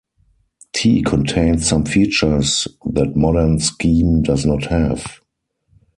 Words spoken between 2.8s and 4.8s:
that modern Scheme does not